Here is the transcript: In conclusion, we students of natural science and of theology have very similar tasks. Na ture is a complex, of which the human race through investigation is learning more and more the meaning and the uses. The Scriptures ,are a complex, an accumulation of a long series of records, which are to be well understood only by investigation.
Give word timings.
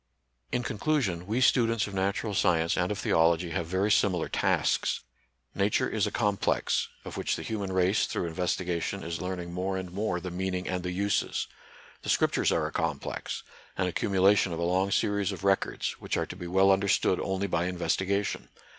In 0.51 0.63
conclusion, 0.63 1.27
we 1.27 1.41
students 1.41 1.85
of 1.85 1.93
natural 1.93 2.33
science 2.33 2.75
and 2.75 2.91
of 2.91 2.97
theology 2.97 3.51
have 3.51 3.67
very 3.67 3.91
similar 3.91 4.27
tasks. 4.29 5.01
Na 5.53 5.69
ture 5.71 5.87
is 5.87 6.07
a 6.07 6.11
complex, 6.11 6.89
of 7.05 7.17
which 7.17 7.35
the 7.35 7.43
human 7.43 7.71
race 7.71 8.07
through 8.07 8.25
investigation 8.25 9.03
is 9.03 9.21
learning 9.21 9.53
more 9.53 9.77
and 9.77 9.91
more 9.91 10.19
the 10.19 10.31
meaning 10.31 10.67
and 10.67 10.81
the 10.81 10.91
uses. 10.91 11.45
The 12.01 12.09
Scriptures 12.09 12.51
,are 12.51 12.65
a 12.65 12.71
complex, 12.71 13.43
an 13.77 13.85
accumulation 13.85 14.51
of 14.51 14.57
a 14.57 14.63
long 14.63 14.89
series 14.89 15.31
of 15.31 15.43
records, 15.43 15.91
which 16.01 16.17
are 16.17 16.25
to 16.25 16.35
be 16.35 16.47
well 16.47 16.71
understood 16.71 17.19
only 17.19 17.45
by 17.45 17.65
investigation. 17.67 18.49